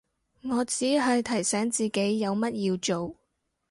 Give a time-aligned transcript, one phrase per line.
[0.41, 3.15] 我只係提醒自己有乜要做